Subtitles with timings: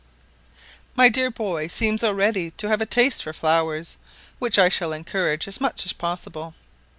[0.95, 3.97] My dear boy seems already to have a taste for flowers,
[4.39, 6.55] which I shall encourage as much as possible.